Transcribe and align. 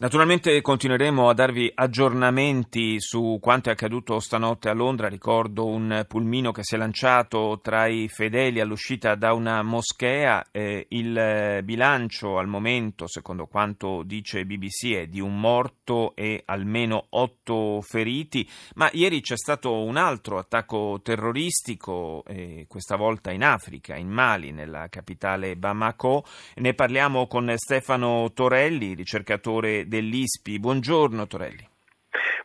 Naturalmente 0.00 0.60
continueremo 0.60 1.28
a 1.28 1.34
darvi 1.34 1.72
aggiornamenti 1.74 3.00
su 3.00 3.38
quanto 3.40 3.68
è 3.68 3.72
accaduto 3.72 4.20
stanotte 4.20 4.68
a 4.68 4.72
Londra. 4.72 5.08
Ricordo 5.08 5.66
un 5.66 6.04
pulmino 6.06 6.52
che 6.52 6.62
si 6.62 6.76
è 6.76 6.78
lanciato 6.78 7.58
tra 7.60 7.88
i 7.88 8.06
fedeli 8.06 8.60
all'uscita 8.60 9.16
da 9.16 9.32
una 9.32 9.60
moschea. 9.62 10.46
Eh, 10.52 10.86
il 10.90 11.62
bilancio 11.64 12.38
al 12.38 12.46
momento, 12.46 13.08
secondo 13.08 13.46
quanto 13.46 14.04
dice 14.04 14.44
BBC, 14.44 14.92
è 14.92 15.06
di 15.08 15.18
un 15.18 15.40
morto 15.40 16.14
e 16.14 16.42
almeno 16.44 17.06
otto 17.10 17.80
feriti. 17.80 18.48
Ma 18.76 18.88
ieri 18.92 19.20
c'è 19.20 19.36
stato 19.36 19.82
un 19.82 19.96
altro 19.96 20.38
attacco 20.38 21.00
terroristico, 21.02 22.22
eh, 22.28 22.66
questa 22.68 22.94
volta 22.94 23.32
in 23.32 23.42
Africa, 23.42 23.96
in 23.96 24.10
Mali, 24.10 24.52
nella 24.52 24.86
capitale 24.90 25.56
Bamako. 25.56 26.24
Ne 26.58 26.74
parliamo 26.74 27.26
con 27.26 27.52
Stefano 27.56 28.30
Torelli, 28.32 28.94
ricercatore 28.94 29.86
dell'ISPI. 29.88 30.58
Buongiorno 30.60 31.26
Torelli. 31.26 31.66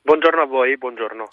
Buongiorno 0.01 0.41
a 0.41 0.45
voi, 0.45 0.77
buongiorno. 0.77 1.27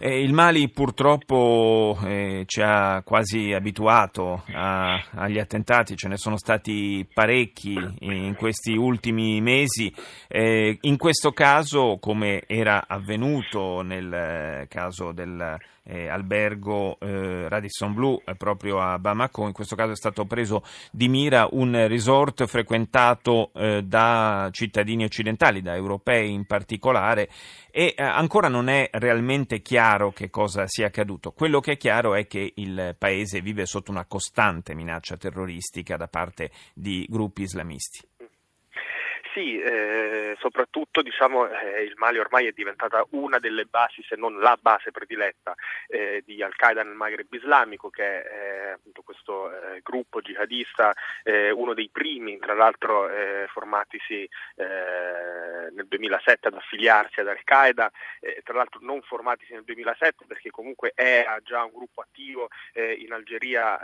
Eh, 0.00 0.22
il 0.22 0.32
Mali 0.32 0.68
purtroppo 0.68 1.98
eh, 2.04 2.44
ci 2.46 2.60
ha 2.62 3.02
quasi 3.02 3.52
abituato 3.52 4.44
a, 4.52 5.02
agli 5.10 5.40
attentati, 5.40 5.96
ce 5.96 6.06
ne 6.06 6.16
sono 6.16 6.36
stati 6.38 7.04
parecchi 7.12 7.76
in 8.00 8.36
questi 8.36 8.76
ultimi 8.76 9.40
mesi. 9.40 9.92
Eh, 10.28 10.78
in 10.82 10.96
questo 10.96 11.32
caso, 11.32 11.98
come 12.00 12.44
era 12.46 12.84
avvenuto 12.86 13.82
nel 13.82 14.66
caso 14.68 15.10
del 15.10 15.58
eh, 15.88 16.06
eh, 17.00 17.48
Radisson 17.48 17.94
Blue 17.94 18.20
eh, 18.24 18.34
proprio 18.36 18.80
a 18.80 18.98
Bamako, 18.98 19.46
in 19.46 19.52
questo 19.52 19.74
caso 19.74 19.92
è 19.92 19.96
stato 19.96 20.26
preso 20.26 20.62
di 20.92 21.08
mira 21.08 21.48
un 21.50 21.86
resort 21.88 22.46
frequentato 22.46 23.50
eh, 23.54 23.82
da 23.82 24.48
cittadini 24.52 25.04
occidentali, 25.04 25.62
da 25.62 25.74
europei 25.74 26.32
in 26.32 26.44
particolare 26.44 27.28
e 27.70 27.94
eh, 27.96 28.02
ancora 28.02 28.48
non 28.48 28.68
è 28.68 28.90
realmente 28.92 29.62
chiaro 29.62 29.86
che 30.12 30.28
cosa 30.28 30.66
sia 30.66 30.86
accaduto. 30.86 31.32
Quello 31.32 31.60
che 31.60 31.72
è 31.72 31.76
chiaro 31.76 32.14
è 32.14 32.26
che 32.26 32.52
il 32.56 32.94
paese 32.98 33.40
vive 33.40 33.64
sotto 33.64 33.90
una 33.90 34.04
costante 34.04 34.74
minaccia 34.74 35.16
terroristica 35.16 35.96
da 35.96 36.08
parte 36.08 36.50
di 36.74 37.06
gruppi 37.08 37.42
islamisti. 37.42 38.17
Sì, 39.34 39.60
eh, 39.60 40.36
soprattutto 40.38 41.02
diciamo, 41.02 41.48
eh, 41.48 41.82
il 41.82 41.94
Mali 41.96 42.18
ormai 42.18 42.46
è 42.46 42.52
diventata 42.52 43.04
una 43.10 43.38
delle 43.38 43.66
basi, 43.66 44.02
se 44.02 44.16
non 44.16 44.38
la 44.38 44.56
base 44.58 44.90
prediletta 44.90 45.54
eh, 45.88 46.22
di 46.24 46.42
Al-Qaeda 46.42 46.82
nel 46.82 46.94
Maghreb 46.94 47.30
islamico, 47.32 47.90
che 47.90 48.22
è 48.22 48.68
eh, 48.68 48.70
appunto 48.70 49.02
questo 49.02 49.50
eh, 49.50 49.80
gruppo 49.82 50.20
jihadista, 50.20 50.94
eh, 51.24 51.50
uno 51.50 51.74
dei 51.74 51.90
primi, 51.90 52.38
tra 52.38 52.54
l'altro 52.54 53.08
formatisi 53.48 54.28
nel 54.56 55.86
2007 55.86 56.48
ad 56.48 56.54
affiliarsi 56.54 57.20
ad 57.20 57.28
Al-Qaeda, 57.28 57.90
tra 58.42 58.54
l'altro 58.54 58.80
non 58.82 59.02
formatisi 59.02 59.52
nel 59.52 59.64
2007 59.64 60.24
perché 60.26 60.50
comunque 60.50 60.92
era 60.94 61.38
già 61.42 61.64
un 61.64 61.72
gruppo 61.72 62.00
attivo 62.00 62.48
in 62.74 63.12
Algeria 63.12 63.78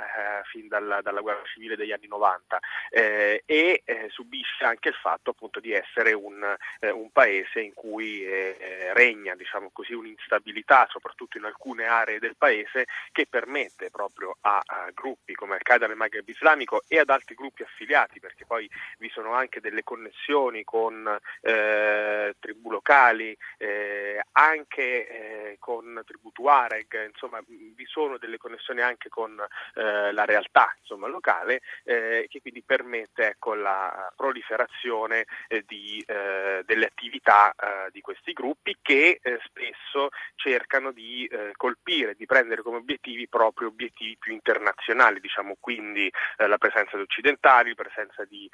fin 0.45 0.69
dalla, 0.69 1.01
dalla, 1.03 1.21
guerra 1.21 1.43
civile 1.45 1.77
degli 1.77 1.93
anni 1.93 2.07
90 2.07 2.59
e 2.91 3.83
subisce 4.09 4.65
anche 4.65 4.89
il 4.89 4.95
fatto 4.95 5.34
appunto 5.35 5.61
di 5.61 5.73
essere 5.73 6.13
un, 6.13 6.57
eh, 6.81 6.91
un 6.91 7.11
paese 7.11 7.61
in 7.61 7.75
cui 7.75 8.25
eh, 8.25 8.93
regna 8.95 9.35
diciamo 9.35 9.71
così, 9.73 9.93
un'instabilità, 9.93 10.87
soprattutto 10.89 11.37
in 11.37 11.45
alcune 11.45 11.85
aree 11.85 12.19
del 12.19 12.37
paese, 12.37 12.87
che 13.13 13.27
permette 13.27 13.91
proprio 13.91 14.37
a, 14.43 14.63
a 14.65 14.91
gruppi 14.95 15.35
come 15.35 15.55
Al-Qaeda 15.55 15.87
nel 15.87 15.97
Maghreb 15.97 16.29
islamico 16.29 16.83
e 16.89 16.99
ad 16.99 17.11
altri 17.11 17.35
gruppi 17.35 17.63
affiliati, 17.63 18.21
perché 18.21 18.47
poi 18.47 18.71
vi 18.99 19.11
sono 19.11 19.33
anche 19.33 19.61
delle 19.61 19.83
connessioni 19.83 20.65
con 20.65 21.19
eh, 21.43 22.35
tribù 22.39 22.71
locali, 22.71 23.37
eh, 23.59 24.23
anche 24.33 25.09
eh, 25.09 25.57
con 25.59 26.01
tribù 26.07 26.31
Tuareg, 26.31 27.09
insomma 27.09 27.41
vi 27.47 27.87
sono 27.87 28.19
delle 28.19 28.39
connessioni 28.39 28.81
anche 28.81 29.09
con 29.09 29.39
eh, 29.75 30.13
la 30.13 30.25
realtà 30.25 30.75
insomma, 30.81 31.09
locale 31.09 31.61
che 31.85 32.41
quindi 32.41 32.63
permette 32.63 33.29
ecco, 33.29 33.55
la 33.55 34.13
proliferazione 34.17 35.24
eh, 35.49 35.65
di, 35.67 36.03
eh, 36.07 36.63
delle 36.65 36.87
attività 36.87 37.53
eh, 37.53 37.91
di 37.91 38.01
questi 38.01 38.33
gruppi 38.33 38.77
che 38.83 39.19
eh, 39.23 39.39
spesso 39.45 40.09
cercano 40.35 40.93
di 40.93 41.27
eh, 41.27 41.53
colpire, 41.57 42.15
di 42.15 42.27
prendere 42.27 42.63
come 42.63 42.79
obiettivi 42.79 43.29
proprio 43.29 43.69
obiettivi 43.69 44.17
più 44.19 44.33
internazionali, 44.33 45.21
diciamo 45.21 45.57
quindi 45.61 46.11
eh, 46.37 46.47
la 46.47 46.59
presenza 46.59 46.97
di 46.97 47.03
occidentali, 47.03 47.71
la 47.71 47.83
presenza 47.83 48.25
di 48.25 48.51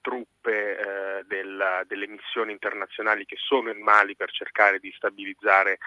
truppe 0.00 1.24
del, 1.26 1.84
delle 1.86 2.06
missioni 2.06 2.52
internazionali 2.52 3.24
che 3.24 3.36
sono 3.38 3.70
in 3.70 3.80
Mali 3.80 4.16
per 4.16 4.30
cercare 4.30 4.78
di 4.78 4.92
stabilizzare 4.96 5.78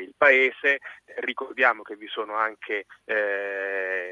il 0.00 0.14
paese. 0.16 0.78
Ricordiamo 1.16 1.82
che 1.82 1.96
vi 1.96 2.06
sono 2.06 2.34
anche 2.34 2.86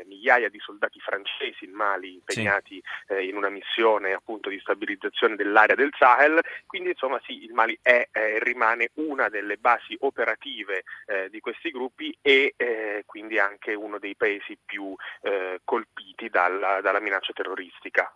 migliaia 0.05 0.49
di 0.49 0.59
soldati 0.59 1.01
francesi 1.01 1.65
in 1.65 1.73
Mali 1.73 2.15
impegnati 2.15 2.83
sì. 3.07 3.29
in 3.29 3.37
una 3.37 3.49
missione 3.49 4.13
appunto 4.13 4.49
di 4.49 4.59
stabilizzazione 4.61 5.37
dell'area 5.37 5.62
dell'area 5.63 5.75
del 5.75 5.93
Sahel, 5.97 6.41
quindi 6.67 6.91
insomma 6.91 7.21
sì, 7.25 7.45
il 7.45 7.53
Mali 7.53 7.79
è 7.81 7.91
e 7.93 8.09
eh, 8.13 8.39
rimane 8.43 8.91
una 8.95 9.29
delle 9.29 9.57
basi 9.57 9.97
operative 10.01 10.85
eh, 11.07 11.29
di 11.31 11.41
questi 11.41 11.71
gruppi 11.71 12.17
e 12.21 12.55
eh, 12.57 13.03
quindi 13.07 13.39
anche 13.39 13.75
uno 13.75 13.99
dei 13.99 14.17
paesi 14.17 14.59
più 14.65 14.95
eh, 15.23 15.61
colpiti 15.65 16.29
dalla, 16.29 16.81
dalla, 16.81 17.01
minaccia 17.01 17.33
terroristica. 17.33 18.13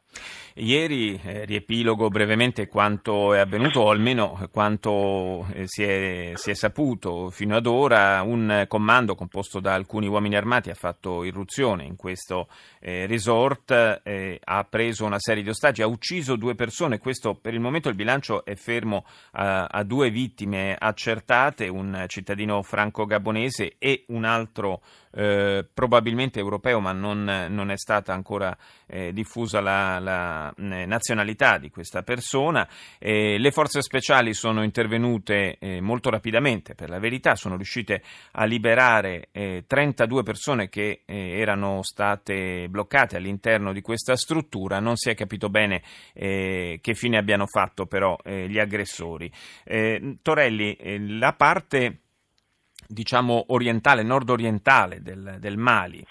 Ieri 0.55 1.21
eh, 1.23 1.45
riepilogo 1.45 2.09
brevemente 2.09 2.67
quanto 2.67 3.35
è 3.35 3.39
avvenuto 3.39 3.81
o 3.81 3.91
almeno 3.91 4.49
quanto 4.51 5.47
eh, 5.53 5.65
si 5.67 5.83
è, 5.83 6.33
si, 6.35 6.51
è, 6.51 6.55
saputo 6.55 7.31
fino 7.31 7.57
ad 7.57 7.67
ora, 7.67 8.23
un 8.23 8.65
comando 8.69 9.15
composto 9.15 9.61
da 9.61 9.75
alcuni 9.75 10.07
uomini 10.07 10.37
armati 10.37 10.71
ha 10.71 10.75
fatto 10.75 11.23
irruzione 11.25 11.85
in 11.85 11.97
questo 11.97 12.49
resort, 12.81 13.73
ha 13.73 14.65
preso 14.65 15.05
una 15.05 15.19
serie 15.19 15.43
di 15.43 15.49
ostaggi, 15.49 15.83
ha 15.83 15.87
ucciso 15.87 16.37
due 16.37 16.55
persone, 16.55 16.99
questo 16.99 17.35
per 17.37 17.55
il 17.55 17.61
momento 17.61 17.89
il 17.89 17.95
bilancio 17.95 18.45
è 18.45 18.55
fermo 18.55 19.05
a, 19.33 19.65
a 19.65 19.83
due 19.83 20.11
vittime 20.11 20.77
accertate, 20.79 21.69
un 21.69 22.05
cittadino 22.09 22.63
franco-gabonese 22.63 23.75
e 23.79 24.05
un 24.09 24.25
altro 24.25 24.83
eh, 25.17 25.67
probabilmente 25.73 26.39
europeo, 26.39 26.79
ma 26.79 26.93
non, 26.93 27.47
non 27.49 27.71
è 27.71 27.79
stata 27.79 28.13
ancora 28.13 28.55
eh, 28.87 29.15
diffusa 29.15 29.61
la, 29.61 29.99
la, 29.99 30.55
eh, 30.55 30.85
nazionalità 30.85 31.57
di 31.57 31.71
questa 31.71 32.03
persona. 32.03 32.69
le 32.99 33.51
forze 33.51 33.81
speciali 33.81 34.35
sono 34.35 34.63
intervenute 34.63 35.57
eh, 35.59 35.81
molto 35.81 36.11
rapidamente, 36.11 36.75
per 36.75 36.91
la 36.91 36.99
verità, 36.99 37.35
sono 37.35 37.57
riuscite 37.57 38.03
a 38.33 38.45
liberare 38.45 39.29
32 39.33 40.21
eh, 40.21 40.23
persone 40.23 40.69
che 40.69 41.03
erano 41.07 41.83
state 41.83 42.69
bloccate 42.69 43.17
all'interno 43.17 43.73
di 43.73 43.81
questa 43.81 44.17
struttura. 44.17 44.81
Non 44.81 44.97
si 44.97 45.09
è 45.09 45.15
capito 45.15 45.49
bene 45.49 45.83
che 46.13 46.95
fine 46.95 47.17
abbiano 47.17 47.47
fatto 47.47 47.87
però 47.87 48.17
gli 48.23 48.59
aggressori. 48.59 49.31
Torelli, 50.23 51.19
la 51.19 51.33
parte 51.33 52.01
diciamo 52.89 53.47
orientale, 53.49 54.03
nord-orientale 54.03 55.01
del, 55.03 55.37
del 55.39 55.57
Mali, 55.57 56.05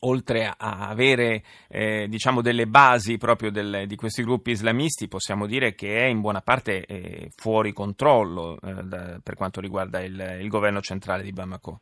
oltre 0.00 0.46
a 0.46 0.88
avere 0.88 1.42
eh, 1.68 2.06
diciamo 2.08 2.40
delle 2.40 2.66
basi 2.66 3.18
proprio 3.18 3.50
del, 3.50 3.84
di 3.86 3.96
questi 3.96 4.22
gruppi 4.22 4.50
islamisti, 4.50 5.08
possiamo 5.08 5.46
dire 5.46 5.74
che 5.74 6.00
è 6.00 6.04
in 6.04 6.20
buona 6.20 6.40
parte 6.40 6.84
eh, 6.84 7.30
fuori 7.36 7.72
controllo 7.72 8.58
eh, 8.60 8.82
da, 8.82 9.20
per 9.22 9.34
quanto 9.34 9.60
riguarda 9.60 10.00
il, 10.00 10.38
il, 10.40 10.48
governo 10.48 10.80
centrale 10.80 11.22
di 11.22 11.32
Bamako. 11.32 11.80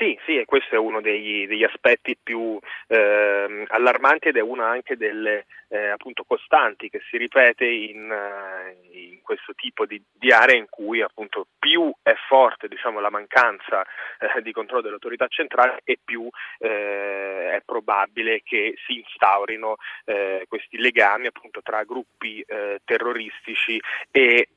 Sì, 0.00 0.18
sì, 0.24 0.38
e 0.38 0.46
questo 0.46 0.76
è 0.76 0.78
uno 0.78 1.02
degli, 1.02 1.46
degli 1.46 1.62
aspetti 1.62 2.16
più 2.16 2.58
ehm, 2.86 3.66
allarmanti 3.68 4.28
ed 4.28 4.38
è 4.38 4.40
una 4.40 4.66
anche 4.66 4.96
delle 4.96 5.44
eh, 5.68 5.88
appunto 5.88 6.24
costanti 6.26 6.88
che 6.88 7.00
si 7.08 7.16
ripete 7.16 7.64
in, 7.64 8.10
uh, 8.10 8.96
in 8.96 9.20
questo 9.22 9.52
tipo 9.54 9.86
di, 9.86 10.02
di, 10.10 10.32
aree 10.32 10.56
in 10.56 10.66
cui 10.68 11.00
appunto 11.00 11.46
più 11.58 11.92
è 12.02 12.14
forte 12.28 12.66
diciamo, 12.66 12.98
la 12.98 13.10
mancanza 13.10 13.82
eh, 14.18 14.42
di 14.42 14.52
controllo 14.52 14.82
dell'autorità 14.82 15.28
centrale 15.28 15.80
e 15.84 15.98
più 16.02 16.28
eh, 16.58 17.52
è 17.52 17.62
probabile 17.64 18.42
che 18.42 18.74
si 18.86 18.96
instaurino 18.96 19.76
eh, 20.06 20.44
questi 20.48 20.76
legami 20.76 21.26
appunto 21.26 21.62
tra 21.62 21.84
gruppi 21.84 22.40
eh, 22.40 22.80
terroristici 22.84 23.80
e 24.10 24.48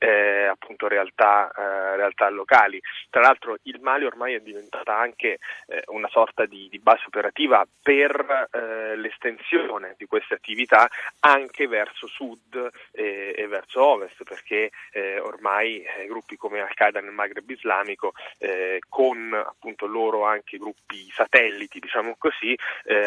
appunto 0.73 0.87
realtà, 0.87 1.51
eh, 1.55 1.95
realtà, 1.95 2.29
locali. 2.29 2.81
Tra 3.09 3.21
l'altro 3.21 3.57
il 3.63 3.79
Mali 3.81 4.05
ormai 4.05 4.33
è 4.33 4.39
diventata 4.39 4.97
anche 4.97 5.39
eh, 5.67 5.83
una 5.87 6.09
sorta 6.09 6.45
di, 6.45 6.67
di, 6.69 6.79
base 6.79 7.03
operativa 7.07 7.65
per 7.81 8.49
eh, 8.51 8.95
l'estensione 8.95 9.95
di 9.97 10.05
queste 10.05 10.33
attività 10.33 10.89
anche 11.19 11.67
verso 11.67 12.07
sud 12.07 12.69
e, 12.91 13.33
e 13.35 13.47
verso 13.47 13.83
ovest, 13.83 14.23
perché 14.23 14.71
eh, 14.91 15.19
ormai 15.19 15.83
eh, 15.83 16.07
gruppi 16.07 16.35
come 16.35 16.61
Al-Qaeda 16.61 16.99
nel 16.99 17.11
Maghreb 17.11 17.49
islamico, 17.49 18.13
con 18.89 19.33
appunto 19.33 19.85
loro 19.85 20.25
anche 20.25 20.57
gruppi 20.57 21.09
satelliti, 21.11 21.79
diciamo 21.79 22.15
così, 22.17 22.57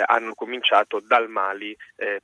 hanno 0.06 0.34
cominciato 0.34 1.00
dal 1.00 1.28
Mali, 1.28 1.76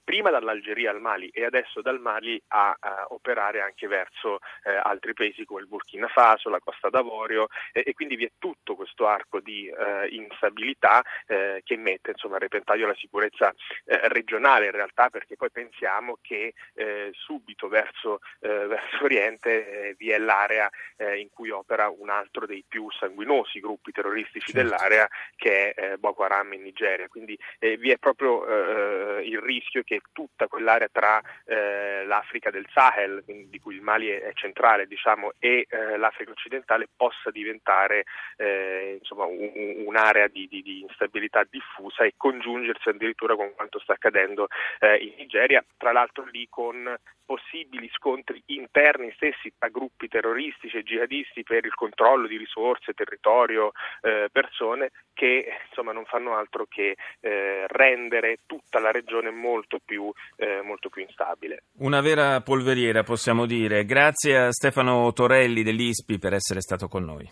prima 0.02 0.30
dall'Algeria 0.30 0.90
al 0.90 1.00
Mali 1.00 1.28
e 1.28 1.44
adesso 1.44 1.82
dal 1.82 2.00
Mali 2.00 2.40
a, 2.48 2.76
a 2.78 3.06
operare 3.10 3.60
anche 3.60 3.86
verso 3.86 4.38
eh, 4.64 4.78
altri 4.82 5.14
paesi 5.14 5.31
come 5.44 5.60
il 5.60 5.66
Burkina 5.66 6.08
Faso, 6.08 6.48
la 6.48 6.60
Costa 6.60 6.88
d'Avorio 6.88 7.48
e, 7.72 7.82
e 7.86 7.92
quindi 7.94 8.16
vi 8.16 8.24
è 8.24 8.32
tutto 8.38 8.74
questo 8.74 9.06
arco 9.06 9.40
di 9.40 9.66
eh, 9.66 10.08
instabilità 10.10 11.02
eh, 11.26 11.62
che 11.64 11.76
mette 11.76 12.10
insomma, 12.10 12.36
a 12.36 12.38
repentaglio 12.38 12.86
la 12.86 12.94
sicurezza 12.94 13.52
eh, 13.84 14.08
regionale 14.08 14.66
in 14.66 14.72
realtà 14.72 15.08
perché 15.10 15.36
poi 15.36 15.50
pensiamo 15.50 16.18
che 16.20 16.54
eh, 16.74 17.10
subito 17.12 17.68
verso, 17.68 18.20
eh, 18.40 18.66
verso 18.66 19.04
Oriente 19.04 19.94
vi 19.98 20.10
è 20.10 20.18
l'area 20.18 20.70
in 21.16 21.30
cui 21.30 21.50
opera 21.50 21.88
un 21.88 22.10
altro 22.10 22.46
dei 22.46 22.64
più 22.66 22.88
sanguinosi 22.90 23.58
gruppi 23.58 23.90
terroristici 23.90 24.52
certo. 24.52 24.60
dell'area 24.60 25.08
che 25.34 25.72
è 25.72 25.96
Boko 25.96 26.22
Haram 26.22 26.52
in 26.52 26.62
Nigeria, 26.62 27.08
quindi 27.08 27.36
vi 27.58 27.90
è 27.90 27.98
proprio 27.98 28.44
il 29.20 29.38
rischio 29.40 29.82
che 29.82 30.00
tutta 30.12 30.46
quell'area 30.46 30.88
tra 30.92 31.20
eh, 31.44 32.04
l'Africa 32.04 32.50
del 32.50 32.66
Sahel, 32.72 33.22
di 33.24 33.58
cui 33.58 33.74
il 33.74 33.82
Mali 33.82 34.08
è, 34.08 34.32
centrale, 34.34 34.86
diciamo, 34.86 35.21
e 35.38 35.66
eh, 35.68 35.96
l'Africa 35.96 36.30
occidentale 36.30 36.88
possa 36.94 37.30
diventare 37.30 38.04
eh, 38.36 38.96
insomma, 38.98 39.24
un, 39.24 39.84
un'area 39.86 40.28
di, 40.28 40.48
di, 40.48 40.62
di, 40.62 40.80
instabilità 40.80 41.46
diffusa 41.48 42.04
e 42.04 42.14
congiungersi 42.16 42.88
addirittura 42.88 43.36
con 43.36 43.52
quanto 43.54 43.78
sta 43.78 43.94
accadendo 43.94 44.48
eh, 44.80 44.96
in 44.96 45.14
Nigeria, 45.16 45.64
tra 45.76 45.92
l'altro 45.92 46.24
lì 46.30 46.46
con 46.48 46.96
possibili 47.24 47.88
scontri 47.94 48.42
interni 48.46 49.10
stessi 49.14 49.52
tra 49.56 49.68
gruppi 49.68 50.08
terroristici 50.08 50.76
e 50.76 50.82
jihadisti 50.82 51.42
per 51.42 51.64
il 51.64 51.74
controllo 51.74 52.26
di 52.26 52.36
risorse, 52.36 52.92
territorio, 52.92 53.72
eh, 54.02 54.28
persone 54.30 54.90
che 55.14 55.46
insomma 55.68 55.92
non 55.92 56.04
fanno 56.04 56.36
altro 56.36 56.66
che 56.68 56.96
eh, 57.20 57.66
rendere 57.68 58.38
tutta 58.46 58.80
la 58.80 58.90
regione 58.90 59.30
molto 59.30 59.78
più, 59.84 60.12
eh, 60.36 60.60
molto 60.62 60.88
più 60.88 61.02
instabile. 61.02 61.64
Una 61.78 62.00
vera 62.00 62.40
polveriera 62.40 63.02
possiamo 63.02 63.46
dire. 63.46 63.84
Grazie 63.84 64.36
a 64.36 64.52
Stefano 64.52 65.11
Torelli 65.12 65.62
dell'ISPI 65.62 66.18
per 66.18 66.34
essere 66.34 66.60
stato 66.60 66.88
con 66.88 67.04
noi. 67.04 67.30